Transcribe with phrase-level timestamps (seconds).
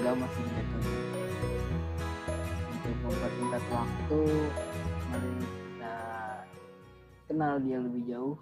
[0.00, 0.78] agama sih gitu.
[2.72, 4.20] Untuk mempersingkat waktu
[5.12, 5.96] kita
[7.28, 8.38] kenal dia lebih jauh.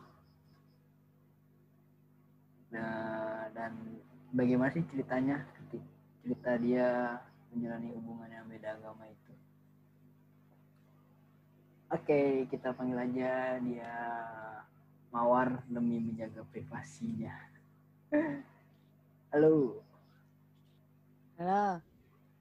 [2.70, 3.74] Nah, dan
[4.30, 5.42] bagaimana sih ceritanya
[6.23, 7.18] cerita dia
[7.51, 9.34] menjalani hubungan yang beda agama itu?
[11.90, 13.95] Oke kita panggil aja dia
[15.10, 17.34] mawar demi menjaga privasinya.
[19.34, 19.88] Halo
[21.38, 21.78] Halo.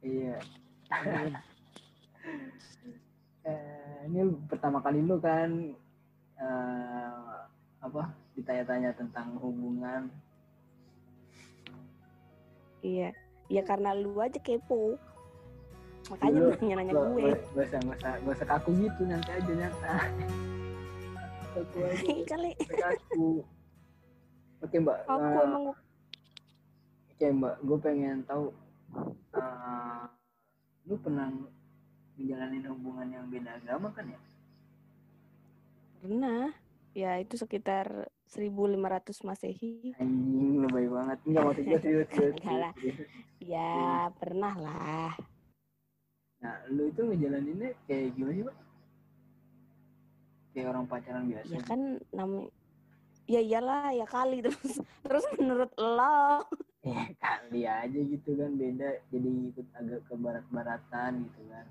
[0.01, 0.41] iya
[3.45, 5.69] eh, ini pertama kali lu kan
[6.33, 7.37] eh,
[7.77, 10.09] apa ditanya-tanya tentang hubungan
[12.81, 13.09] Iya.
[13.49, 14.97] Ya karena lu aja kepo.
[16.09, 17.25] Makanya lu nanya-nanya gue.
[17.53, 19.93] gak usah gak usah gak usah kaku gitu nanti aja nyata
[21.57, 23.27] kaku aja Kali kaku
[24.61, 25.65] oke mbak aku Eh, emang
[27.11, 28.53] oke mbak gue pengen tahu
[29.33, 30.03] eh,
[30.85, 31.27] lu pernah
[32.15, 34.19] menjalani hubungan yang beda agama kan ya
[35.97, 36.49] pernah.
[36.93, 39.93] Ya itu sekitar 1500 Masehi.
[39.95, 42.73] anjing lebay banget enggak gue serius Enggak lah.
[43.37, 43.73] Ya
[44.13, 45.13] pernah lah.
[46.37, 48.57] nah lu itu ngejalaninnya kayak gimana sih mbak
[50.53, 51.81] kayak orang pacaran biasa Ya kan
[52.11, 52.49] namanya
[53.25, 56.45] Ya iyalah ya kali terus terus menurut lo
[56.87, 58.89] ya kali aja gitu kan beda.
[59.11, 61.65] Jadi ikut agak ke barat-baratan gitu kan.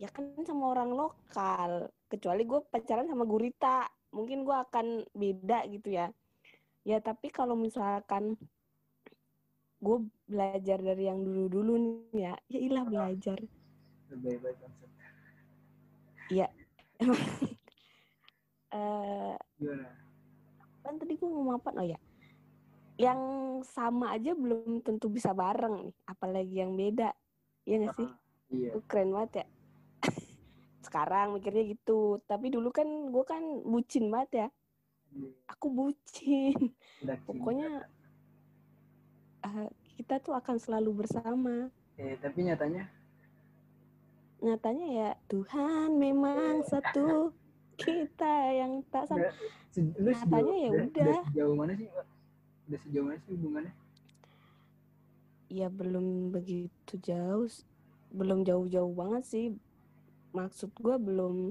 [0.00, 1.90] Ya kan sama orang lokal.
[2.08, 3.90] Kecuali gue pacaran sama gurita.
[4.14, 6.08] Mungkin gue akan beda gitu ya.
[6.86, 8.38] Ya tapi kalau misalkan
[9.80, 9.98] gue
[10.28, 11.72] belajar dari yang dulu-dulu
[12.12, 13.38] nih ya ya ilah belajar.
[14.12, 14.90] Lebay banget konsep.
[18.70, 19.90] Eh gimana?
[20.86, 21.74] kan tadi gue ngomong apa?
[21.74, 21.98] Oh ya
[23.00, 23.20] yang
[23.64, 27.16] sama aja belum tentu bisa bareng nih apalagi yang beda
[27.64, 28.08] ya nggak sih?
[28.52, 28.68] Iya.
[28.76, 29.46] Itu keren banget ya.
[30.86, 34.48] Sekarang mikirnya gitu tapi dulu kan gue kan bucin banget ya.
[35.48, 36.76] Aku bucin.
[37.00, 37.88] Udah pokoknya
[39.48, 41.72] eh, kita tuh akan selalu bersama.
[41.96, 42.84] Eh tapi nyatanya?
[44.44, 47.32] Nyatanya ya Tuhan memang satu
[47.80, 49.32] kita yang tak sama
[49.72, 51.88] Nyatanya ya udah, sejauh mana sih?
[52.70, 53.74] Udah sejauh mana sih hubungannya?
[55.50, 57.50] Ya belum begitu jauh
[58.14, 59.46] belum jauh-jauh banget sih.
[60.30, 61.50] Maksud gue belum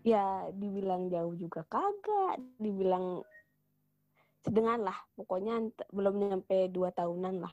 [0.00, 3.20] ya dibilang jauh juga kagak dibilang
[4.40, 4.96] sedengan lah.
[5.12, 5.60] Pokoknya
[5.92, 7.52] belum nyampe dua tahunan lah.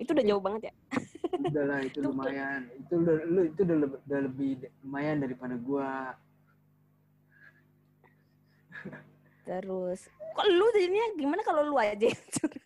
[0.00, 0.74] Itu udah jauh banget ya?
[1.52, 2.68] Udah lah itu lumayan.
[2.76, 4.50] Itu lu itu udah, lebih, udah lebih
[4.84, 6.16] lumayan daripada gua
[9.42, 12.08] terus kok lu jadinya gimana kalau lu aja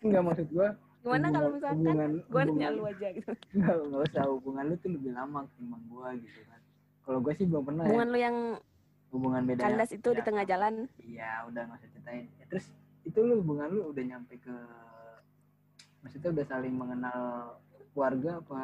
[0.05, 0.69] enggak maksud gua
[1.07, 1.77] gimana kalau misalkan?
[1.87, 3.31] Hubungan, gue nanya lu aja gitu.
[3.55, 4.23] Enggak, enggak usah.
[4.27, 6.59] Hubungan lu tuh lebih lama ketimbang gua gitu kan.
[7.07, 7.87] Kalau gua sih belum pernah ya.
[7.87, 8.37] Hubungan lu yang
[9.07, 10.25] hubungan beda kandas itu di ya.
[10.27, 10.73] tengah jalan?
[10.99, 12.25] Iya udah nggak usah ceritain.
[12.27, 12.65] Ya, terus
[13.07, 14.55] itu lu hubungan lu udah nyampe ke
[16.03, 17.19] maksudnya udah saling mengenal
[17.95, 18.61] keluarga apa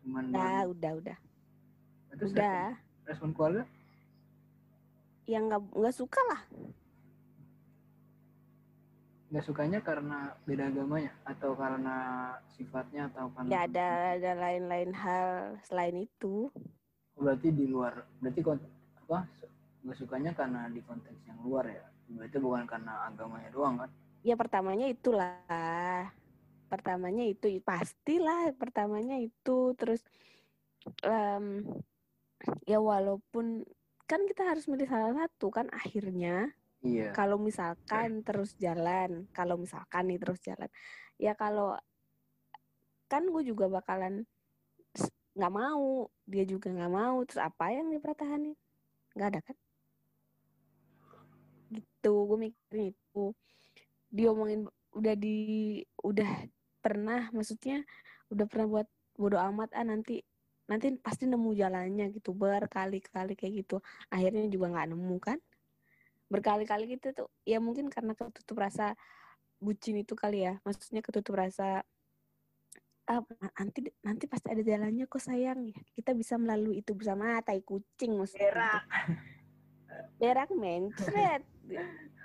[0.00, 1.18] cuman udah udah udah.
[2.16, 2.72] Terus udah.
[2.72, 3.62] respon, respon keluarga?
[5.28, 6.40] Yang nggak nggak suka lah
[9.26, 11.96] nggak sukanya karena beda agamanya atau karena
[12.54, 16.46] sifatnya atau karena ya ada ada lain-lain hal selain itu.
[17.18, 18.70] Oh, berarti di luar berarti kont-
[19.02, 19.26] apa
[19.82, 21.82] nggak sukanya karena di konteks yang luar ya?
[22.06, 23.90] Berarti bukan karena agamanya doang kan?
[24.22, 26.06] Ya pertamanya itulah.
[26.66, 29.74] Pertamanya itu pastilah pertamanya itu.
[29.74, 30.02] Terus
[31.02, 31.66] em,
[32.62, 33.66] ya walaupun
[34.06, 36.54] kan kita harus milih salah satu kan akhirnya
[36.86, 37.10] iya.
[37.10, 40.70] Kalau misalkan terus jalan kalau misalkan nih terus jalan
[41.18, 41.74] ya kalau
[43.06, 44.26] kan gue juga bakalan
[45.36, 48.56] nggak mau dia juga nggak mau terus apa yang dipertahanin
[49.16, 49.56] nggak ada kan?
[51.72, 53.24] Gitu gue mikirin itu.
[54.12, 55.36] Diomongin udah di
[56.00, 56.48] udah
[56.80, 57.84] pernah maksudnya
[58.32, 60.24] udah pernah buat bodo amat ah nanti
[60.66, 63.76] nanti pasti nemu jalannya gitu berkali-kali kayak gitu.
[64.08, 65.38] Akhirnya juga nggak nemu kan
[66.26, 68.98] berkali-kali gitu tuh ya mungkin karena ketutup rasa
[69.62, 70.58] bucin itu kali ya.
[70.66, 71.80] Maksudnya ketutup rasa
[73.06, 73.20] ah,
[73.62, 77.62] nanti nanti pasti ada jalannya kok sayang ya kita bisa melalui itu bersama Ah, tai
[77.62, 78.82] kucing maksudnya berak
[80.18, 81.42] berak mencret.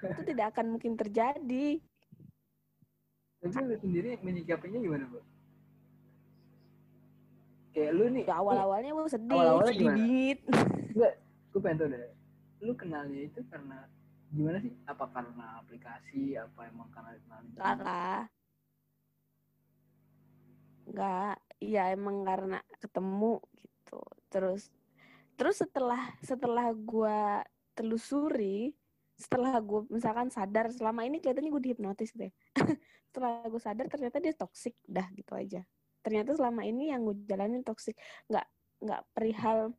[0.01, 1.77] Itu tidak akan mungkin terjadi.
[3.41, 5.21] Tapi lu sendiri menyikapinya gimana bu?
[7.71, 9.95] Kayak lu nih ya awal awalnya gue sedih Awal-awalnya sedih gimana?
[9.95, 10.39] bingit
[11.51, 12.11] gue pengen tau deh
[12.61, 13.89] lu kenalnya itu karena
[14.31, 14.73] gimana sih?
[14.87, 16.37] Apa karena aplikasi?
[16.37, 17.77] Apa emang karena kenal internet?
[17.85, 18.21] lah
[20.91, 24.01] enggak iya emang karena ketemu gitu.
[24.27, 24.67] Terus
[25.39, 27.45] terus setelah setelah gua
[27.77, 28.75] telusuri
[29.21, 32.33] setelah gue misalkan sadar selama ini kelihatannya gue dihipnotis gitu ya
[33.05, 35.61] setelah gue sadar ternyata dia toksik dah gitu aja.
[36.01, 37.93] Ternyata selama ini yang gue jalanin toksik
[38.31, 38.47] nggak
[38.81, 39.77] nggak perihal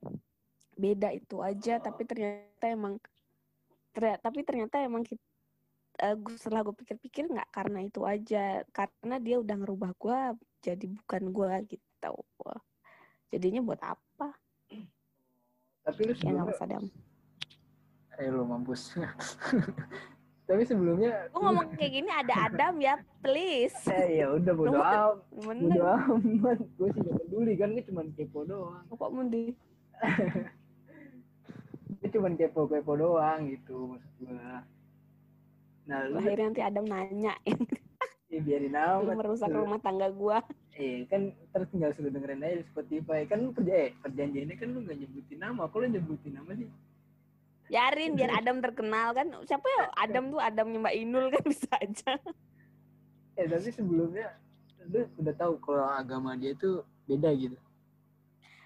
[0.76, 2.96] beda itu aja tapi ternyata emang
[3.92, 5.20] ternyata, tapi ternyata emang kita,
[6.00, 10.20] uh, setelah gue pikir-pikir nggak karena itu aja karena dia udah ngerubah gue
[10.62, 12.14] jadi bukan gue gitu.
[13.32, 14.28] Jadinya buat apa?
[15.82, 16.84] Tapi lu ya sebelumnya dam
[18.20, 18.92] eh lu mampus.
[20.48, 22.94] Tapi sebelumnya gue ngomong kayak gini ada Adam ya
[23.24, 23.76] please.
[23.94, 26.58] Eh ya udah bodo amat bodo amat.
[26.76, 28.84] Gue sih gak peduli kan gue cuma kepo doang.
[28.92, 29.56] Kok mundi
[32.12, 34.54] cuma kepo kepo doang gitu maksud gue
[35.82, 37.34] nah lu akhirnya nanti Adam nanya.
[38.32, 40.38] Ya, biarin lu amat merusak rumah tangga gue
[40.72, 43.28] eh kan terus tinggal suruh dengerin aja di Spotify.
[43.28, 45.68] Kan lu perja eh perjanjiannya kan lu gak nyebutin nama.
[45.68, 46.64] Kalau nyebutin nama sih?
[47.68, 49.28] Biarin biar Adam terkenal kan.
[49.44, 49.84] Siapa ya?
[50.00, 52.12] Adam tuh Adamnya Mbak Inul kan bisa aja.
[53.36, 54.32] Eh tapi sebelumnya
[54.88, 57.54] lu udah tahu kalau agama dia tuh beda gitu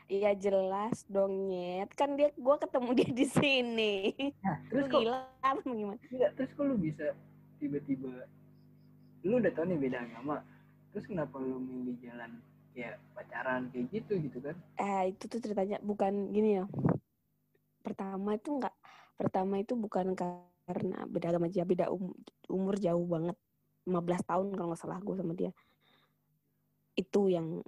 [0.06, 1.90] Iya jelas dong nyet.
[1.98, 3.94] Kan dia gua ketemu dia di sini.
[4.38, 5.18] Nah terus kok gila
[5.66, 5.98] gimana?
[5.98, 7.06] Enggak, terus kok lu bisa
[7.58, 8.30] tiba-tiba
[9.26, 10.44] lu udah tahu nih beda agama
[10.94, 12.38] terus kenapa lu milih jalan
[12.70, 14.54] kayak pacaran kayak gitu gitu kan?
[14.78, 16.64] Eh itu tuh ceritanya bukan gini ya.
[17.82, 18.74] Pertama itu enggak
[19.18, 22.14] pertama itu bukan karena beda agama aja beda um-
[22.46, 23.34] umur jauh banget.
[23.86, 25.50] 15 tahun kalau nggak salah gue sama dia.
[26.94, 27.66] Itu yang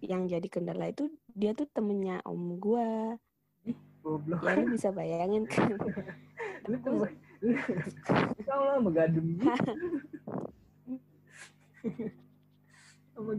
[0.00, 3.18] yang jadi kendala itu dia tuh temennya om gue
[4.00, 4.40] goblok.
[4.44, 5.76] Ya lu bisa bayangin kan.
[6.68, 7.08] Lu tuh
[8.44, 9.48] kau lah megadum gitu.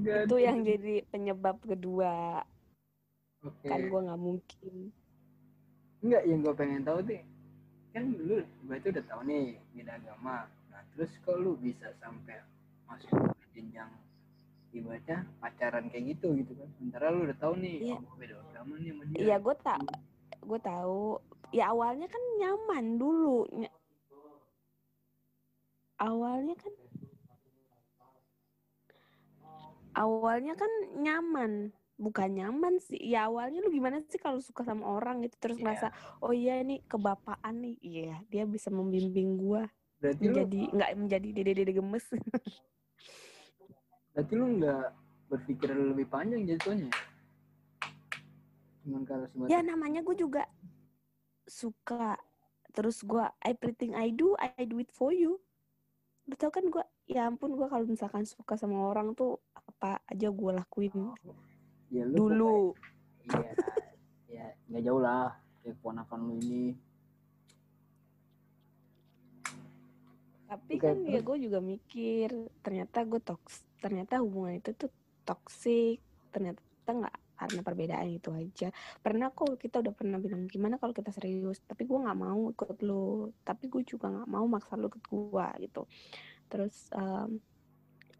[0.01, 2.41] Itu yang jadi penyebab kedua.
[3.45, 3.69] Oke.
[3.69, 4.73] Kan gue nggak mungkin.
[6.01, 7.21] Enggak yang gue pengen tahu tuh
[7.91, 9.45] kan lu berarti udah tahu nih
[9.77, 10.49] beda agama.
[10.73, 12.41] Nah terus kok lu bisa sampai
[12.89, 13.91] masuk ke jenjang
[14.71, 16.67] ibaratnya pacaran kayak gitu gitu kan.
[16.75, 17.95] Sementara lu udah tahu nih Iya.
[17.99, 19.19] oh, beda agama nih sama dia.
[19.19, 19.79] Iya gue tak
[20.41, 21.03] gue tahu.
[21.51, 23.75] Ya awalnya kan nyaman dulu Ny-
[25.97, 26.73] awalnya kan
[29.93, 31.75] awalnya kan nyaman.
[32.01, 35.63] Bukan nyaman sih ya awalnya lu gimana sih kalau suka sama orang gitu terus Iya.
[35.69, 35.87] ngerasa
[36.19, 37.77] oh iya ini kebapaan nih.
[37.77, 39.69] Iya dia bisa membimbing gua
[40.01, 42.05] berarti menjadi nggak menjadi dede dede gemes
[44.11, 44.85] berarti lu nggak
[45.31, 46.91] berpikir lebih panjang jatuhnya
[48.81, 50.49] cuman kalau sebatas ya namanya gue juga
[51.51, 52.15] suka.
[52.71, 55.43] Terus gua everything I do I do it for you.
[56.23, 60.31] Lu tau kan gua ya ampun gua kalau misalkan suka sama orang tuh apa aja
[60.31, 61.11] gue lakuin.
[61.91, 62.57] Ya lu dulu.
[63.27, 63.51] iya.
[64.31, 66.65] Ya nggak jauh lah kayak keponakan lu ini.
[70.47, 72.27] Tapi Oke, kan ya gue juga mikir
[72.59, 74.93] ternyata gue toks ternyata hubungan itu tuh
[75.25, 78.69] toksik ternyata nggak karena perbedaan itu aja.
[79.01, 81.57] Pernah kok kita udah pernah bilang gimana kalau kita serius?
[81.65, 83.33] Tapi gue nggak mau ikut lu.
[83.41, 85.81] Tapi gue juga nggak mau maksa lu ikut gue gitu.
[86.53, 87.41] Terus em,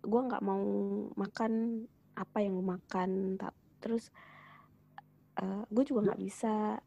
[0.01, 0.65] gue nggak mau
[1.13, 1.85] makan
[2.17, 4.09] apa yang lu makan Ta- terus
[5.37, 6.81] eh, gue juga nggak bisa.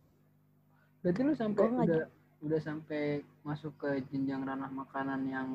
[1.06, 2.04] Berarti lu sampai Gua nggak udah
[2.44, 3.02] udah sampai
[3.46, 5.48] masuk ke jenjang ranah makanan yang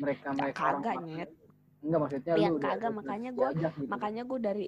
[0.00, 1.04] mereka mereka kagak.
[1.04, 1.30] Nyet.
[1.80, 3.88] Enggak maksudnya Ya, lu kagak, makanya gua- diajak gitu.
[3.88, 4.66] makanya gue dari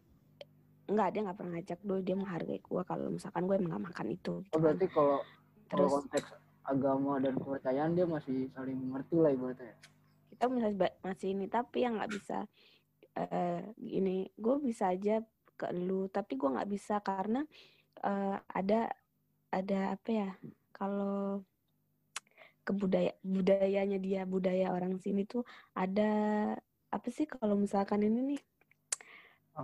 [0.83, 4.07] nggak dia nggak pernah ngajak dulu dia menghargai gue kalau misalkan gue emang nggak makan
[4.11, 4.52] itu gitu.
[4.52, 5.19] oh berarti kalau
[5.71, 6.28] kalau terus konteks
[6.62, 9.75] agama dan kepercayaan dia masih saling mengerti lah ibaratnya
[10.28, 12.38] kita masih ba- masih ini tapi yang nggak bisa
[13.12, 15.21] eh gini gue bisa aja
[15.54, 17.45] ke lu tapi gue nggak bisa karena
[18.00, 18.88] eh, ada
[19.49, 20.31] ada apa ya
[20.73, 21.45] kalau
[22.62, 25.42] kebudaya budayanya dia budaya orang sini tuh
[25.75, 26.11] ada
[26.92, 28.40] apa sih kalau misalkan ini nih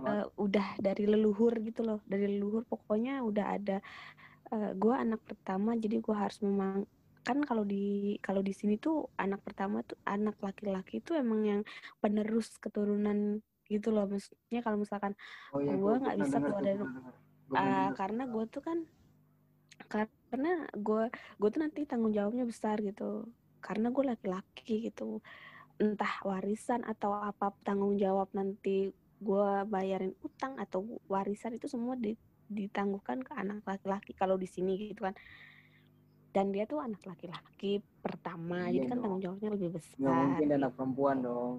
[0.09, 3.77] eh, udah dari leluhur gitu loh dari leluhur pokoknya udah ada
[4.49, 6.89] eh, gue anak pertama jadi gue harus memang
[7.29, 11.61] kan kalau di kalau di sini tuh anak pertama tuh anak laki-laki itu emang yang
[12.01, 14.09] penerus keturunan gitu loh.
[14.09, 15.13] Maksudnya kalau misalkan
[15.53, 17.91] oh iya gua gua nggak bisa keluar tuh, dari denger.
[17.93, 18.77] karena gue tuh kan
[19.89, 23.29] karena gue gue tuh nanti tanggung jawabnya besar gitu.
[23.59, 25.21] Karena gue laki-laki gitu
[25.79, 32.19] entah warisan atau apa tanggung jawab nanti gue bayarin utang atau warisan itu semua di-
[32.47, 35.15] ditangguhkan ke anak laki-laki kalau di sini gitu kan
[36.29, 39.03] dan dia tuh anak laki-laki pertama Iya jadi kan dong.
[39.03, 41.53] tanggung jawabnya lebih nggak besar mungkin anak perempuan dong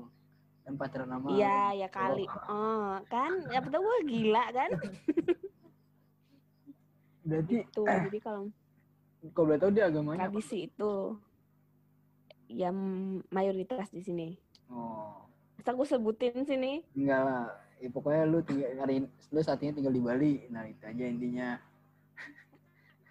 [0.65, 2.25] dan pacaran sama Iya, ya kali.
[2.47, 3.33] Oh, kan?
[3.49, 4.71] Ya betul gue gila kan?
[7.21, 8.43] berarti Tuh, jadi kalau
[9.33, 10.33] kau boleh tahu dia agamanya apa?
[10.33, 10.93] tradisi itu
[12.50, 12.76] yang
[13.30, 14.28] mayoritas di sini.
[14.69, 15.23] oh
[15.54, 16.83] Masa gue sebutin sini?
[16.97, 17.45] enggak lah
[17.78, 21.49] ya, pokoknya lu tinggal hari lu saat ini tinggal di Bali nah itu aja intinya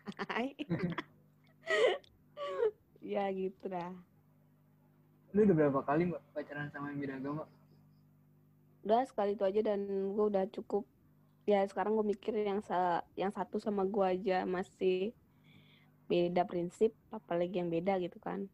[3.14, 3.94] ya gitu dah.
[5.32, 7.46] lu udah berapa kali Mbak, pacaran sama yang beda agama
[8.80, 9.84] Udah sekali itu aja dan
[10.16, 10.88] gue udah cukup.
[11.44, 15.12] Ya sekarang gue mikir yang sa yang satu sama gue aja masih
[16.08, 18.48] beda prinsip, apalagi yang beda gitu kan.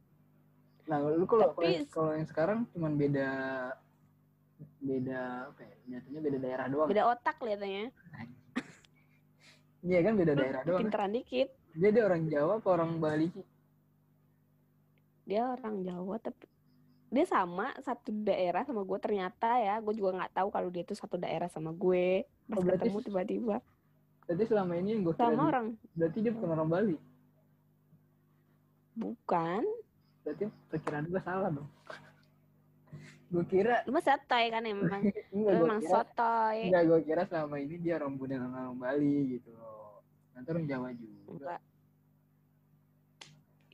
[0.86, 3.30] Nah lu kalau kalau Tapi- kalau yang sekarang cuman beda
[4.80, 6.90] beda apa ya nyatanya beda daerah doang.
[6.90, 7.90] Beda otak kelihatannya.
[9.82, 10.82] iya kan beda daerah doang.
[10.86, 11.50] Pinteran dikit.
[11.76, 13.28] dia dia orang Jawa apa orang Bali?
[13.34, 13.44] Sih
[15.26, 16.46] Dia orang Jawa tapi
[17.10, 19.82] dia sama satu daerah sama gue ternyata ya.
[19.82, 22.24] Gue juga nggak tahu kalau dia tuh satu daerah sama gue.
[22.46, 23.58] Pas Oh, berarti ketemu tiba-tiba.
[24.26, 25.68] Berarti selama ini yang gue sama orang.
[25.98, 26.96] berarti dia bukan orang Bali?
[28.96, 29.64] Bukan
[30.26, 31.70] berarti perkiraan gue salah dong.
[33.30, 35.02] Gue kira lu mah sotoy kan emang
[35.36, 36.58] enggak lu emang kira sotoy.
[36.74, 40.02] Enggak gue kira selama ini dia orang Budan sama orang Bali gitu loh.
[40.34, 41.22] Nanti orang Jawa juga.
[41.30, 41.62] Enggak.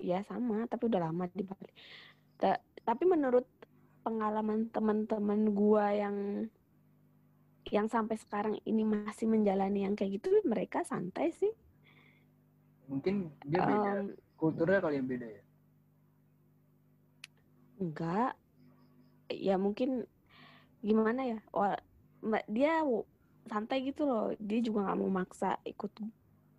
[0.02, 1.72] Iya sama tapi udah lama di Bali.
[2.36, 3.48] Ta- tapi menurut
[4.04, 6.18] pengalaman teman-teman gua yang
[7.70, 11.54] yang sampai sekarang ini masih menjalani yang kayak gitu mereka santai sih.
[12.92, 13.90] Mungkin dia beda.
[14.04, 15.44] Em, kulturnya kali yang beda ya
[17.82, 18.32] enggak.
[19.32, 20.06] Ya mungkin
[20.84, 21.78] gimana ya Wah,
[22.50, 22.82] dia
[23.50, 24.34] santai gitu loh.
[24.38, 25.92] Dia juga nggak mau maksa ikut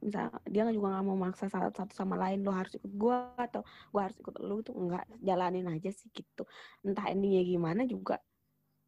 [0.02, 3.62] misal dia juga nggak mau maksa salah satu sama lain lo harus ikut gua atau
[3.94, 6.42] gua harus ikut lu tuh enggak jalanin aja sih gitu.
[6.82, 8.18] Entah endingnya gimana juga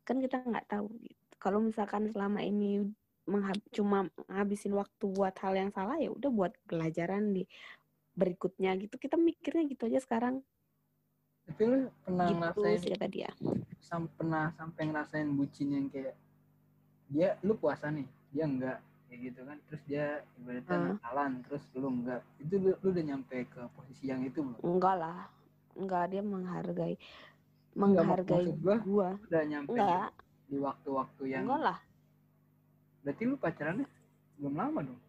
[0.04, 1.34] kan kita nggak tahu gitu.
[1.40, 2.82] Kalau misalkan selama ini
[3.30, 7.46] menghab- cuma ngabisin waktu buat hal yang salah ya udah buat pelajaran di
[8.18, 8.96] berikutnya gitu.
[9.00, 10.42] Kita mikirnya gitu aja sekarang
[11.44, 13.30] tapi lu pernah gitu ngerasain sih kata dia.
[13.84, 16.16] sam pernah sampai ngerasain bucin yang kayak
[17.12, 19.58] dia lu puasa nih dia enggak kayak gitu kan.
[19.70, 20.04] Terus dia
[20.40, 20.88] ibaratnya Hmm.
[20.96, 22.20] nakalan terus lu enggak.
[22.40, 24.58] Itu lu, lu udah nyampe ke posisi yang itu belum?
[24.64, 25.20] Enggak lah.
[25.78, 26.94] Enggak dia menghargai
[27.74, 29.10] menghargai gua gua.
[29.26, 30.10] udah nyampe enggak.
[30.46, 31.78] di waktu-waktu yang enggak lah.
[33.04, 33.86] Berarti lu pacarannya
[34.40, 35.00] belum lama dong.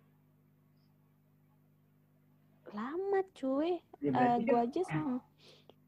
[2.76, 3.80] Lama cuy.
[4.04, 5.18] Ya berarti gua aja sama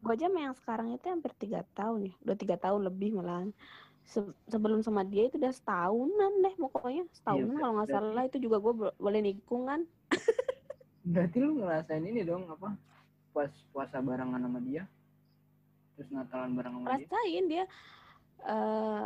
[0.08, 2.14] gua aja yang sekarang itu hampir tiga tahun ya.
[2.24, 3.52] Udah tiga tahun lebih malahan.
[4.08, 7.04] Se- sebelum sama dia itu udah setahunan deh pokoknya.
[7.12, 9.84] Setahunan ber- kalau nggak salah itu juga gue boleh nikung kan.
[11.04, 12.76] Berarti lu ngerasain ini dong apa
[13.36, 14.88] puas puasa barengan sama dia?
[16.00, 17.08] Terus natalan bareng sama dia?
[17.08, 17.64] Rasain dia
[18.48, 19.06] eh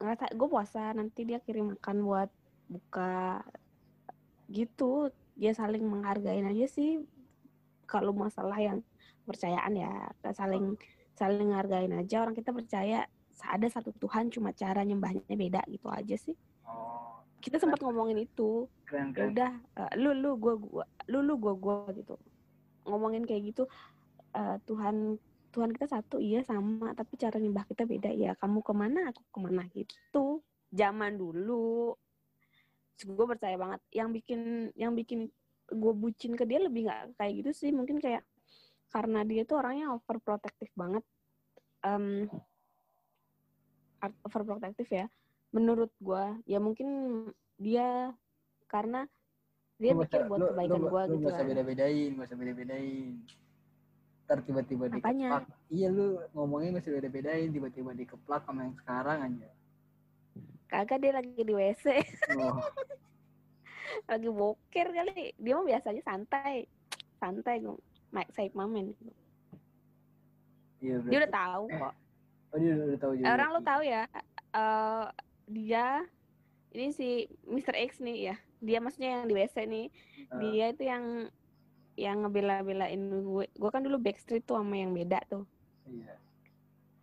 [0.00, 2.30] ngerasa gue puasa nanti dia kirim makan buat
[2.72, 3.44] buka
[4.48, 5.12] gitu.
[5.36, 7.04] Dia saling menghargain aja sih
[7.88, 8.80] kalau masalah yang
[9.26, 9.92] percayaan ya.
[10.20, 10.76] Kita saling
[11.16, 12.24] saling menghargain aja.
[12.24, 13.06] Orang kita percaya
[13.42, 16.36] ada satu Tuhan cuma cara nyembahnya beda gitu aja sih.
[16.68, 17.20] Oh.
[17.42, 18.70] Kita sempat ngomongin itu.
[18.86, 19.52] Keren ya keren udah
[19.82, 22.14] eh, lu lu gua gua lu lu gua gua gitu.
[22.86, 23.64] Ngomongin kayak gitu
[24.36, 25.18] eh, Tuhan
[25.52, 28.32] Tuhan kita satu iya sama tapi cara nyembah kita beda ya.
[28.38, 30.40] Kamu ke mana aku ke mana gitu.
[30.72, 31.92] Zaman dulu
[33.02, 33.80] gue percaya banget.
[33.92, 34.40] Yang bikin
[34.78, 35.28] yang bikin
[35.72, 37.70] gue bucin ke dia lebih nggak kayak gitu sih.
[37.74, 38.24] Mungkin kayak
[38.92, 41.00] karena dia tuh orangnya overprotective banget.
[43.98, 45.06] Art- overprotective ya.
[45.50, 46.88] Menurut gue ya mungkin
[47.56, 48.12] dia
[48.66, 49.04] karena
[49.76, 51.48] dia Lu mikir usah- buat lu- kebaikan gue gitu nggak usah kan.
[51.48, 53.12] beda-bedain nggak usah beda-bedain.
[54.22, 55.28] Ntar tiba-tiba Apanya?
[55.28, 59.48] dikeplak iya lu ngomongnya nggak usah beda-bedain tiba-tiba dikeplak sama yang sekarang aja.
[60.66, 61.84] Kagak dia lagi di WC
[62.32, 62.56] oh,
[64.10, 65.36] lagi boker kali.
[65.36, 66.64] Dia mah biasanya santai.
[67.18, 67.76] Santai gue
[68.32, 68.92] Said Mamen.
[70.82, 71.94] Iya dia udah tahu kok.
[72.52, 73.26] Oh dia udah, udah tahu juga.
[73.32, 74.02] Orang lu tahu ya
[74.52, 75.04] eh
[75.48, 75.86] dia
[76.72, 77.08] ini si
[77.46, 77.74] Mr.
[77.76, 78.36] X nih ya.
[78.62, 79.86] Dia maksudnya yang di WC nih.
[80.28, 80.38] Ah.
[80.40, 81.04] dia itu yang
[81.94, 83.44] yang ngebela-belain gue.
[83.52, 85.44] Gue kan dulu backstreet tuh sama yang beda tuh.
[85.84, 86.14] Iya.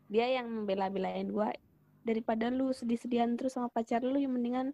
[0.10, 1.50] Dia yang membela-belain gue.
[2.02, 4.74] Daripada lu sedih-sedihan terus sama pacar lu yang mendingan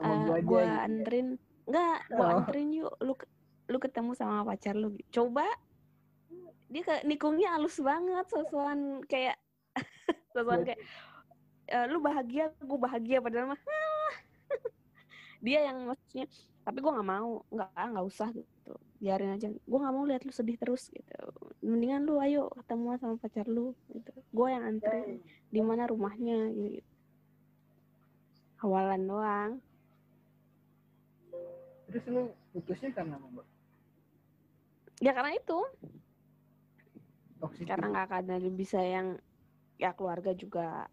[0.00, 0.80] sama eh, gue gitu ya.
[0.88, 1.28] anterin.
[1.68, 2.32] Enggak gue Oh.
[2.40, 2.92] anterin yuk.
[3.04, 3.12] Lu
[3.70, 4.96] lu ketemu sama pacar lu.
[5.12, 5.44] Coba
[6.70, 9.36] dia ke nikungnya halus banget sosokan kayak
[10.32, 10.80] sosokan kayak
[11.70, 13.18] "Eh, lu bahagia gue bahagia.
[13.18, 13.60] Padahal mah
[15.44, 16.26] dia yang maksudnya
[16.60, 18.74] tapi gue nggak mau nggak nggak usah gitu.
[19.02, 21.18] Biarin aja gue nggak mau lihat lu sedih terus gitu.
[21.66, 24.12] Mendingan lu ayo ketemu sama pacar lu gitu.
[24.30, 25.18] Gue yang anterin
[25.50, 26.90] di mana rumahnya gitu, gitu
[28.60, 29.52] awalan doang.
[31.90, 32.22] Terus lu
[32.54, 33.42] putusnya karena apa
[35.00, 35.58] ya karena itu
[37.40, 39.16] toxic karena nggak akan ada bisa yang
[39.80, 40.86] ya keluarga juga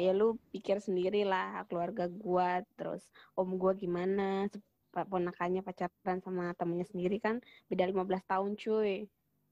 [0.00, 3.04] ya lu pikir sendiri lah keluarga gua terus
[3.36, 4.48] om gua gimana
[4.90, 7.38] ponakannya pacaran sama temennya sendiri kan
[7.70, 9.06] beda 15 tahun cuy.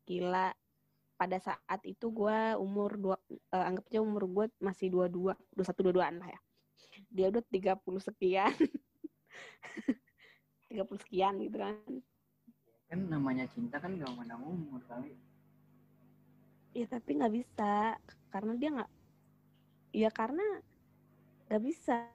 [0.06, 0.50] Gila.
[1.18, 5.64] Pada saat itu gua umur dua eh, anggap aja umur gua masih dua dua dua
[5.66, 6.40] satu dua duaan lah ya.
[7.10, 8.54] Dia udah 30 sekian.
[10.70, 11.74] 30 sekian gitu kan.
[12.86, 15.14] Kan namanya cinta kan gak mandang umur kali
[16.78, 17.98] Ya tapi nggak bisa
[18.30, 18.90] karena dia nggak.
[19.98, 20.46] Ya karena
[21.50, 22.06] nggak bisa.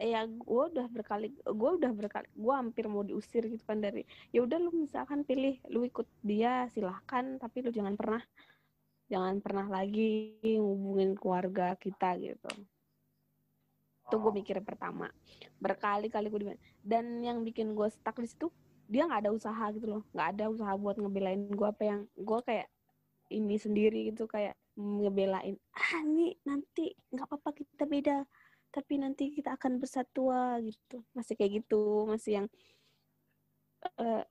[0.00, 4.08] Ya gue udah berkali, gue udah berkali, gue hampir mau diusir gitu kan dari.
[4.32, 8.24] Ya udah lu misalkan pilih, lu ikut dia silahkan, tapi lu jangan pernah,
[9.12, 12.48] jangan pernah lagi ngubungin keluarga kita gitu.
[14.08, 15.12] Itu gue mikir pertama.
[15.60, 18.48] Berkali-kali gue dan yang bikin gue stuck di situ
[18.90, 22.38] dia nggak ada usaha gitu loh, nggak ada usaha buat ngebelain gue apa yang gue
[22.42, 22.66] kayak
[23.30, 28.26] ini sendiri gitu kayak ngebelain ah ini nanti nggak apa-apa kita beda
[28.70, 32.46] tapi nanti kita akan bersatu ah," gitu masih kayak gitu masih yang
[33.98, 34.22] eh,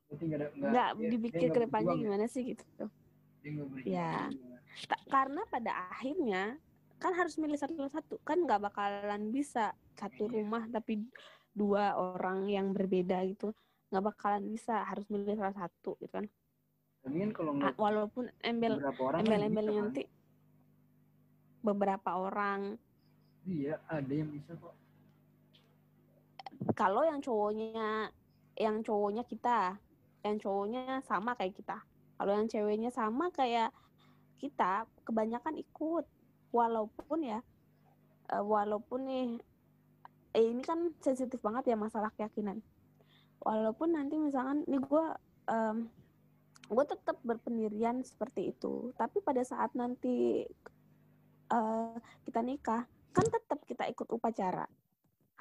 [0.60, 2.02] nggak dipikir dia nggak ke depannya ya?
[2.06, 2.64] gimana sih gitu.
[3.84, 4.30] Ya.
[4.88, 6.60] Ta- karena pada akhirnya
[7.00, 10.34] kan harus milih satu-satu kan nggak bakalan bisa satu Iya.
[10.36, 11.08] rumah tapi
[11.56, 13.56] dua orang yang berbeda gitu
[13.90, 16.26] nggak bakalan bisa harus milih salah satu gitu kan
[17.00, 19.88] Tapi kan kalau ngeliat walaupun embel orang kan embel-embelnya bisa, kan?
[19.88, 20.04] nanti
[21.60, 22.62] beberapa orang
[23.48, 24.76] Iya, ada yang bisa kok.
[26.76, 28.12] kalau yang cowoknya
[28.60, 29.80] yang cowoknya kita
[30.28, 31.78] yang cowoknya sama kayak kita
[32.20, 33.72] kalau yang ceweknya sama kayak
[34.44, 36.04] kita kebanyakan ikut
[36.52, 37.40] walaupun ya
[38.36, 39.28] eh, walaupun nih
[40.36, 42.60] eh, ini kan sensitif banget ya masalah keyakinan
[43.40, 45.06] walaupun nanti misalkan nih gue
[46.70, 48.94] gue tetap berpendirian seperti itu.
[48.94, 50.46] Tapi pada saat nanti
[51.50, 54.70] eh, kita nikah kan tetap kita ikut upacara.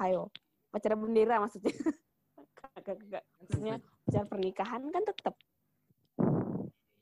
[0.00, 0.32] Hayo
[0.72, 1.72] upacara bendera maksudnya.
[2.58, 5.34] Kagak kagak maksudnya upacara pernikahan kan tetap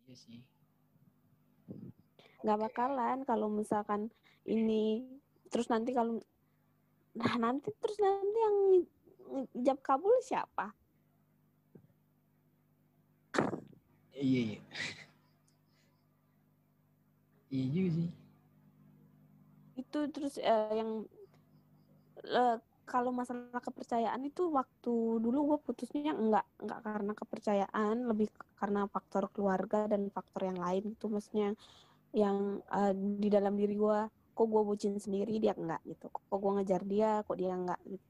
[0.04, 0.40] Iya sih.
[2.44, 4.12] nggak bakalan kalau misalkan
[4.46, 5.02] ini
[5.50, 6.22] terus nanti kalau
[7.16, 8.56] nah nanti terus nanti yang
[9.64, 10.70] jab kabul siapa
[14.16, 14.58] Iya, iya.
[17.54, 18.08] iya juga sih.
[19.80, 20.90] itu terus eh, yang
[22.24, 28.28] eh, kalau masalah kepercayaan itu waktu dulu gue putusnya enggak enggak karena kepercayaan lebih
[28.60, 31.48] karena faktor keluarga dan faktor yang lain itu maksudnya
[32.22, 32.36] yang
[32.78, 33.98] eh, di dalam diri gue
[34.36, 36.06] kok gue bucin sendiri dia enggak gitu.
[36.12, 38.06] Kok gue ngejar dia kok dia enggak gitu.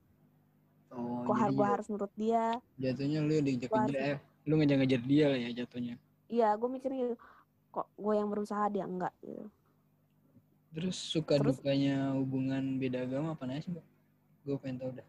[0.94, 2.44] Oh, kok har jadi gue harus nurut dia.
[2.82, 5.94] jatuhnya lu diajak Gua kejar, eh, lu ngejar-ngejar dia lah ya jatuhnya.
[6.26, 7.16] iya gue mikirnya gitu
[7.68, 9.46] kok gue yang berusaha dia enggak gitu
[10.70, 13.86] Terus suka Terus- dukanya hubungan beda agama apa sih, Mbak?
[14.44, 15.08] Gue pengen tahu dah.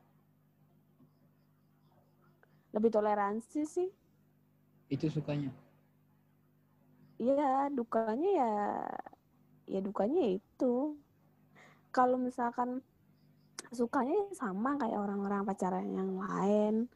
[2.71, 3.89] lebih toleransi sih
[4.87, 5.51] Itu sukanya.
[7.19, 8.51] Iya, dukanya ya
[9.67, 10.95] ya dukanya itu.
[11.91, 12.79] Kalau misalkan
[13.73, 16.87] sukanya ya sama kayak orang-orang pacaran yang lain.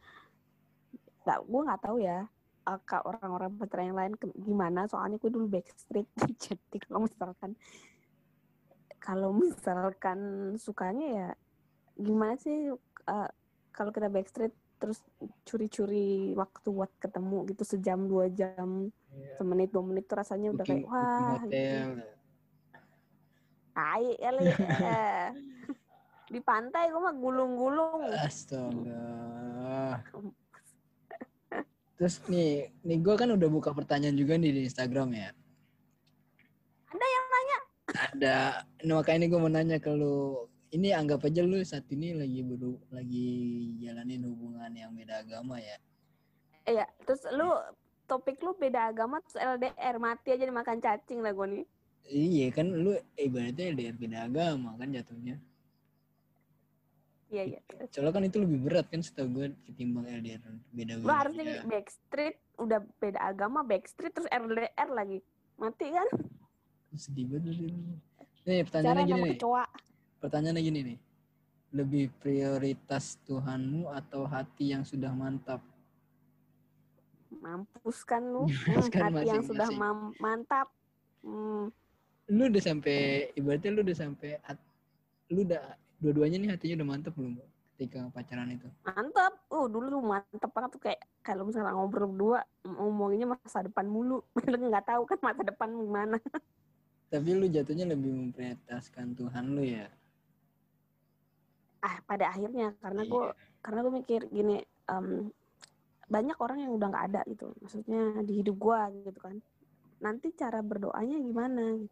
[1.23, 2.19] Nggak, gue nggak tahu ya
[2.61, 4.85] kak orang-orang pacaran yang lain ke- gimana.
[4.87, 6.07] Soalnya gue dulu backstreet.
[6.43, 7.51] Jadi kalau misalkan
[9.01, 10.19] kalau misalkan
[10.61, 11.29] sukanya ya
[11.97, 12.69] gimana sih
[13.09, 13.29] eh,
[13.73, 15.01] kalau kita backstreet terus
[15.45, 18.89] curi-curi waktu buat ketemu gitu sejam dua jam
[19.37, 21.41] semenit dua menit tuh rasanya udah kayak wah
[23.77, 25.25] tai kali eh.
[26.33, 29.05] di pantai gue mah gulung-gulung Astaga.
[32.01, 35.29] Terus nih, nih gue kan udah buka pertanyaan juga nih di Instagram ya.
[36.89, 37.59] ada yang nanya
[37.93, 38.37] Ada.
[38.89, 40.49] Nah, makanya ini gue mau nanya ke lu.
[40.73, 43.29] Ini anggap aja lu saat ini lagi baru lagi
[43.85, 45.77] jalanin hubungan yang beda agama ya.
[46.65, 47.53] iya terus lu
[48.09, 51.65] topik lu beda agama terus LDR mati aja dimakan cacing lah gue nih
[52.09, 55.37] Iya kan lu ibaratnya LDR beda agama kan jatuhnya.
[57.31, 61.15] Iya iya Soalnya kan itu lebih berat kan setahu gue ketimbang LDR beda lu agama.
[61.17, 65.19] harusnya backstreet udah beda agama backstreet terus LDR lagi
[65.55, 66.07] mati kan
[66.91, 67.71] Sedih banget lu.
[68.43, 69.33] Nih cara pertanyaannya gini nih.
[69.33, 69.65] kecoa
[70.19, 70.97] Pertanyaannya gini nih.
[71.71, 75.63] lebih prioritas Tuhanmu atau hati yang sudah mantap?
[77.31, 78.43] Mampus kan lu.
[78.67, 79.67] Mampus Hmm, kan hati yang sudah
[80.19, 80.67] mantap.
[81.23, 81.71] Hmm,
[82.27, 82.97] Lu udah sampai
[83.33, 84.29] ibaratnya lu udah sampai
[85.29, 85.63] lu udah
[86.01, 87.37] dua-duanya nih hatinya udah mantap belum
[87.77, 88.67] ketika pacaran itu?
[88.83, 89.33] mantap.
[89.49, 94.21] Uh, dulu tuh mantap banget tuh kayak kalau misalnya ngobrol berdua ngomonginnya masa depan mulu.
[94.69, 96.17] Nggak tahu kan masa depan gimana.
[97.11, 99.89] Tapi lu jatuhnya lebih memprioritaskan Tuhan lu ya.
[101.81, 103.33] Ah, pada akhirnya karena gue Iya.
[103.61, 105.33] karena gue mikir gini em,
[106.05, 109.41] banyak orang yang udah nggak ada gitu maksudnya di hidup gue gitu kan
[109.97, 111.89] nanti cara berdoanya gimana gitu.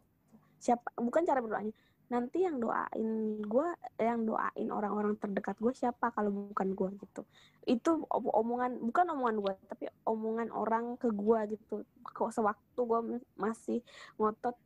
[0.62, 1.74] siapa bukan cara berdoanya
[2.10, 3.68] nanti yang doain gue
[4.02, 7.22] yang doain orang-orang terdekat gue siapa kalau bukan gue gitu.
[7.62, 11.86] Itu om- omongan bukan omongan gue tapi omongan orang ke gue gitu.
[12.02, 13.00] Kok sewaktu gue
[13.38, 13.78] masih
[14.18, 14.58] ngotot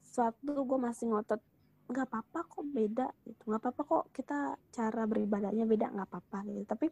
[0.00, 1.40] suatu gue masih ngotot
[1.92, 3.42] nggak apa-apa kok beda gitu.
[3.44, 4.38] Nggak apa-apa kok kita
[4.72, 6.64] cara beribadahnya beda nggak apa-apa gitu.
[6.64, 6.86] Tapi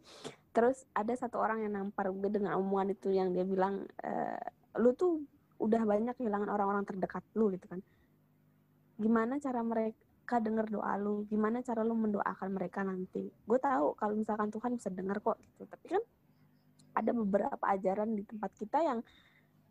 [0.53, 4.43] terus ada satu orang yang nampar gue dengan omongan itu yang dia bilang "Eh,
[4.77, 5.25] lu tuh
[5.59, 7.81] udah banyak kehilangan orang-orang terdekat lu gitu kan
[8.99, 11.25] gimana cara mereka denger doa lu?
[11.31, 13.31] Gimana cara lu mendoakan mereka nanti?
[13.47, 15.65] Gue tahu kalau misalkan Tuhan bisa dengar kok gitu.
[15.65, 16.03] Tapi kan
[16.99, 18.99] ada beberapa ajaran di tempat kita yang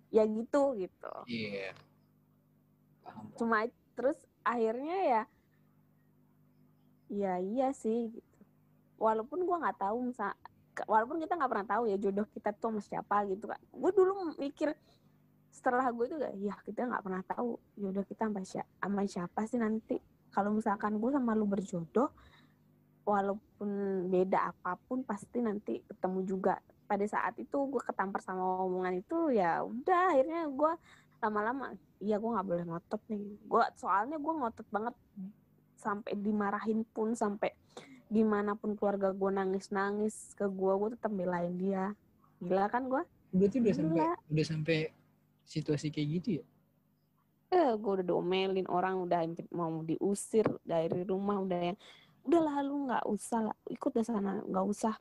[0.07, 1.13] ya gitu gitu.
[1.27, 1.75] Iya.
[3.03, 3.31] Paham.
[3.39, 3.63] cuma
[3.95, 5.21] terus akhirnya ya
[7.07, 8.39] ya iya sih gitu.
[8.97, 10.31] Walaupun gua nggak tahu misal
[10.85, 14.37] walaupun kita nggak pernah tahu ya jodoh kita tuh sama siapa gitu kan gue dulu
[14.37, 14.77] mikir
[15.57, 17.57] setelah gue itu gak ya kita nggak pernah tahu.
[17.81, 19.97] Jodoh kita sama, siapa, sama siapa sih nanti?
[20.29, 22.13] Kalau misalkan gue sama lu berjodoh
[23.01, 23.69] walaupun
[24.13, 26.61] beda apa pun pasti nanti ketemu juga.
[26.85, 30.71] Pada saat itu gue ketampar sama omongan itu ya udah akhirnya gue
[31.17, 33.25] lama-lama iya gue nggak boleh ngotot nih.
[33.49, 34.93] Gue soalnya gue ngotot banget.
[35.73, 37.49] Sampai dimarahin pun sampai
[38.07, 41.97] gimana pun keluarga gue nangis nangis ke gue gue tetap belain dia.
[42.37, 43.01] Gila kan gue?
[43.33, 44.79] Berarti udah sampai udah sampai
[45.47, 46.45] situasi kayak gitu ya?
[47.47, 49.23] eh gue udah domelin orang udah
[49.55, 51.79] mau diusir dari rumah udah yang
[52.27, 54.99] udah lalu nggak usah lah ikut ke sana nggak usah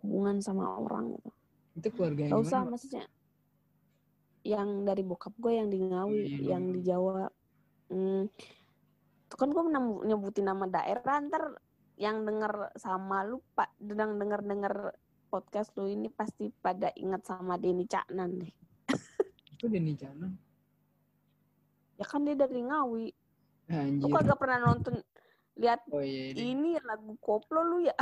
[0.00, 1.30] hubungan sama orang gitu.
[1.76, 3.04] Itu keluarga yang nggak usah maksudnya
[4.42, 6.72] yang dari bokap gue yang di Ngawi Iya, iya, yang iya.
[6.74, 7.24] di Jawa
[7.92, 8.22] hmm,
[9.28, 9.62] itu kan gue
[10.08, 11.44] nyebutin nama daerah ntar
[12.00, 14.74] yang denger sama lu pak sedang denger denger
[15.30, 18.52] podcast lu ini pasti pada ingat sama Denny Caknan deh
[19.62, 20.34] Itu Denny Caknan.
[21.94, 23.14] ya kan dia dari Ngawi
[23.68, 24.02] Anjir.
[24.02, 24.98] lu kagak pernah nonton
[25.54, 26.42] lihat Oh iya, iya.
[26.42, 27.94] ini lagu koplo lu ya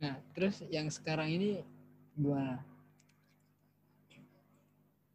[0.00, 1.60] Nah, terus yang sekarang ini
[2.16, 2.58] gimana?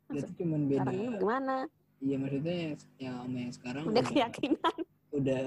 [0.05, 0.79] Berarti cuman beda.
[0.79, 1.55] sekarang ini gimana
[1.97, 4.75] Iya maksudnya yang, yang sama yang sekarang udah keyakinan
[5.11, 5.41] udah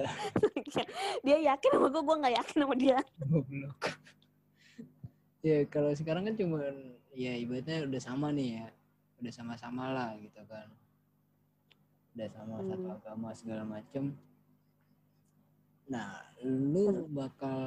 [1.24, 3.83] dia yakin sama gue gue nggak yakin sama dia goblok.
[5.40, 8.67] ya kalau sekarang kan cuman ya ibaratnya udah sama nih ya.
[9.19, 10.71] Udah sama-sama lah gitu kan.
[12.15, 12.97] Udah sama satu Hmm.
[13.03, 14.15] agama segala macem.
[15.91, 17.59] Nah, lu bakal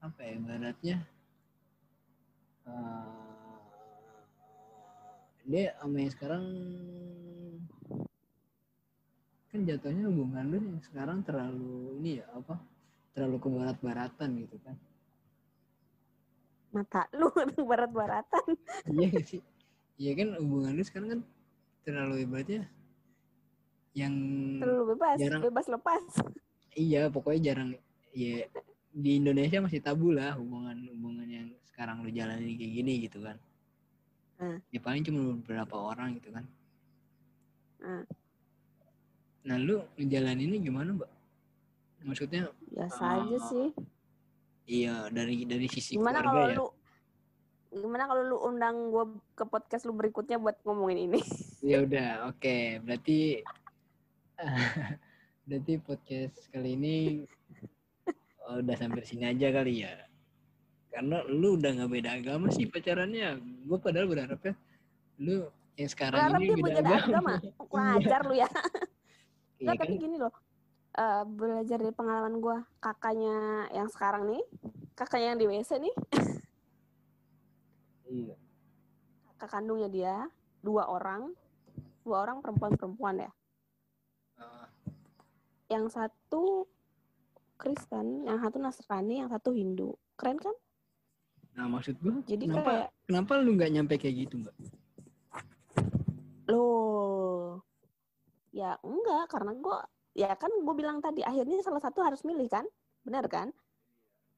[0.00, 0.96] apa ya ibaratnya
[2.64, 3.58] eh,
[5.48, 6.44] dia sama yang sekarang
[9.48, 12.60] kan jatuhnya hubungan lu yang sekarang terlalu ini ya apa
[13.16, 14.76] terlalu ke barat-baratan gitu kan
[16.78, 17.26] mata lu
[17.70, 18.46] barat-baratan.
[18.86, 19.42] Iya sih?
[19.98, 21.20] Iya kan hubungan lu sekarang kan
[21.82, 22.70] terlalu ibaratnya
[23.96, 24.14] yang
[24.62, 25.40] terlalu bebas Jarang.
[25.42, 26.02] bebas lepas.
[26.72, 27.68] Iya pokoknya jarang.
[28.14, 28.46] Ya
[28.88, 33.36] di Indonesia masih tabu lah hubungan hubungan yang sekarang lu jalani kayak gini gitu kan.
[34.38, 34.62] Hmm.
[34.70, 36.46] ya paling cuma beberapa orang gitu kan.
[37.82, 38.06] Hmm.
[39.42, 41.10] nah lu ngejalaninnya gimana mbak?
[42.06, 43.66] Maksudnya biasa Ah, aja sih
[44.68, 46.58] iya dari dari sisi gimana kalau keluarga ya.
[46.60, 46.66] lu
[47.68, 49.04] gimana kalau lu undang gue
[49.36, 51.20] ke podcast lu berikutnya buat ngomongin ini?
[51.58, 52.80] Ya udah oke.
[52.86, 53.42] Berarti
[55.48, 56.96] berarti podcast kali ini
[58.48, 59.92] oh, udah sampai sini aja kali ya.
[60.88, 63.36] Karena lu udah nggak beda agama sih pacarannya.
[63.68, 64.54] Gue padahal berharapnya
[65.18, 67.34] lu yang sekarang berharap ini dia beda beda agama.
[67.68, 67.98] kurang Iya.
[68.00, 68.48] ajar lu ya.
[68.48, 69.84] Iya Nggak, kan?
[69.84, 70.32] tapi gini loh
[70.98, 74.42] eh, belajar dari pengalaman gue kakaknya yang sekarang nih
[74.98, 75.96] kakaknya yang di WC nih.
[78.08, 78.40] Iya.
[79.36, 80.14] kakak kandungnya dia
[80.64, 81.28] dua orang.
[82.00, 83.30] Dua orang perempuan perempuan ya.
[84.40, 84.64] Ah,
[85.68, 86.64] yang satu
[87.60, 89.92] Kristen yang satu Nasrani yang satu Hindu.
[90.16, 90.56] Keren kan?
[91.52, 94.56] Nah maksud gue jadi kenapa kayak kenapa lu nggak nyampe kayak gitu mbak?
[96.48, 97.60] Loh.
[98.56, 99.78] Ya enggak karena gue
[100.16, 102.64] ya kan gue bilang tadi akhirnya salah satu harus milih kan?
[103.04, 103.48] Benar kan?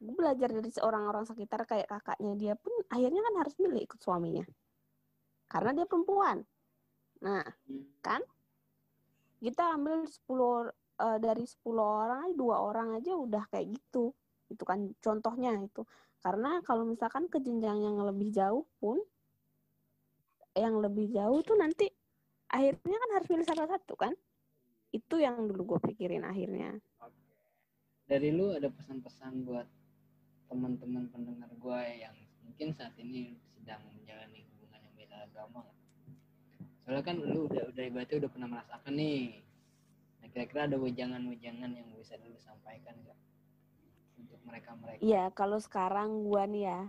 [0.00, 4.44] Gue belajar dari orang-orang sekitar kayak kakaknya dia pun akhirnya kan harus milih ikut suaminya.
[5.50, 6.42] Karena dia perempuan.
[7.24, 7.44] Nah
[8.00, 8.22] kan?
[9.40, 10.68] Kita ambil 10
[11.00, 14.12] eh, dari 10 orang dua orang aja udah kayak gitu.
[14.52, 15.84] Itu kan contohnya itu.
[16.20, 19.00] Karena kalau misalkan ke jenjang yang lebih jauh pun
[20.56, 21.86] yang lebih jauh tuh nanti
[22.50, 24.12] akhirnya kan harus milih salah satu kan
[24.90, 26.78] itu yang dulu gue pikirin akhirnya.
[28.10, 29.66] Dari lu ada pesan-pesan buat
[30.50, 35.62] teman-teman pendengar gue yang mungkin saat ini sedang menjalani hubungan yang beda agama
[36.90, 39.46] soalnya kan lu udah udah ibaratnya udah pernah merasakan nih.
[40.18, 43.18] Nah kira-kira ada wejangan-wejangan yang bisa lu sampaikan nggak
[44.18, 46.80] untuk mereka mereka Iya, kalau sekarang gua nih ya,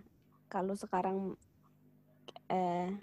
[0.49, 1.37] kalau sekarang
[2.49, 2.97] eh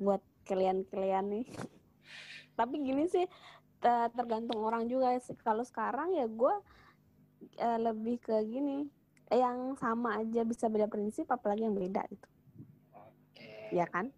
[0.00, 1.46] buat kalian-kalian nih.
[2.58, 3.28] Tapi gini sih
[3.84, 5.12] te- tergantung orang juga.
[5.44, 6.56] Kalau sekarang ya gua
[7.60, 8.88] eh, lebih ke gini,
[9.28, 12.28] eh, yang sama aja bisa beda prinsip apalagi yang beda gitu.
[12.96, 13.44] oke
[13.76, 14.08] Ya kan?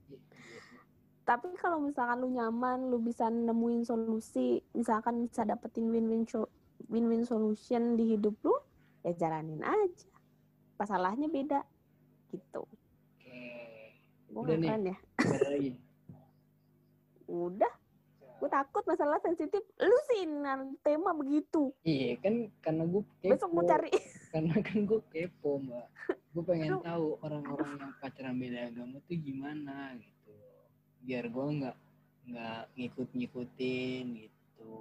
[1.26, 6.22] Tapi kalau misalkan lu nyaman, lu bisa nemuin solusi, misalkan bisa dapetin win-win
[6.86, 8.54] win-win solution di hidup lu,
[9.02, 10.06] ya jalanin aja.
[10.78, 11.66] Masalahnya beda
[12.30, 12.62] gitu.
[12.62, 13.42] oke
[14.30, 14.96] Gue keren ya.
[17.26, 17.72] Udah,
[18.36, 19.62] gue takut masalah sensitif.
[19.80, 20.28] Lu sih
[20.84, 21.72] tema begitu.
[21.86, 23.90] iya kan karena gue kepo Besok mau cari.
[24.32, 25.86] karena kan gue kepo mbak
[26.36, 26.82] gue pengen Aduh.
[26.84, 30.34] tahu orang-orang yang pacaran beda agama tuh gimana gitu
[31.08, 31.76] biar gue nggak
[32.26, 34.72] nggak ngikut-ngikutin gitu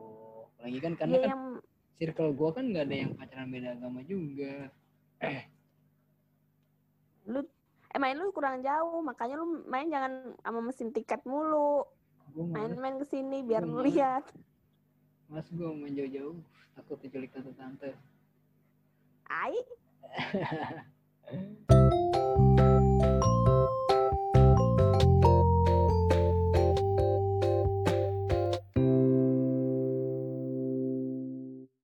[0.51, 1.45] apalagi kan karena Ya kan yang
[1.95, 4.67] circle gue kan nggak ada yang pacaran beda agama juga
[7.25, 7.41] lu
[7.95, 11.87] eh main lu kurang jauh, makanya lu main jangan sama mesin tiket mulu.
[12.35, 13.89] Main-main ke sini biar Gua lu males.
[13.89, 14.25] lihat.
[15.25, 16.37] mas gue main jauh-jauh
[16.75, 17.95] takut diculik tante tante
[19.25, 19.55] Ai.